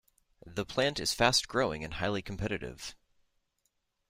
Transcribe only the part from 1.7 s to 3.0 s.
and highly competitive.